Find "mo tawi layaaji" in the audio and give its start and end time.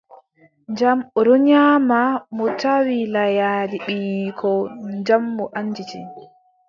2.35-3.77